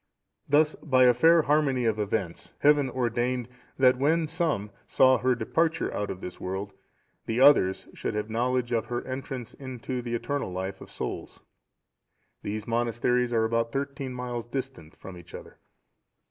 Thus 0.49 0.73
by 0.77 1.03
a 1.03 1.13
fair 1.13 1.43
harmony 1.43 1.85
of 1.85 1.99
events 1.99 2.53
Heaven 2.61 2.89
ordained, 2.89 3.47
that 3.77 3.99
when 3.99 4.25
some 4.25 4.71
saw 4.87 5.19
her 5.19 5.35
departure 5.35 5.93
out 5.93 6.09
of 6.09 6.21
this 6.21 6.39
world, 6.39 6.73
the 7.27 7.39
others 7.39 7.87
should 7.93 8.15
have 8.15 8.27
knowledge 8.27 8.71
of 8.71 8.87
her 8.87 9.05
entrance 9.05 9.53
into 9.53 10.01
the 10.01 10.15
eternal 10.15 10.51
life 10.51 10.81
of 10.81 10.89
souls. 10.89 11.41
These 12.41 12.65
monasteries 12.65 13.31
are 13.31 13.45
about 13.45 13.71
thirteen 13.71 14.15
miles 14.15 14.47
distant 14.47 14.95
from 14.95 15.15
each 15.19 15.35
other. 15.35 15.59